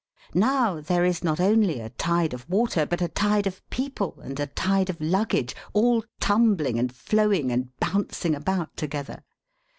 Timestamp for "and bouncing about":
7.51-8.75